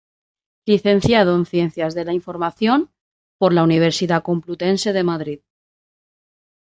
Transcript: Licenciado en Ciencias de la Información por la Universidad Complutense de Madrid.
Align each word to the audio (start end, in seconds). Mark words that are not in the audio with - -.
Licenciado 0.65 1.31
en 1.37 1.45
Ciencias 1.51 1.93
de 1.93 2.05
la 2.05 2.13
Información 2.19 2.89
por 3.37 3.53
la 3.53 3.61
Universidad 3.63 4.23
Complutense 4.23 4.93
de 4.93 5.03
Madrid. 5.03 5.39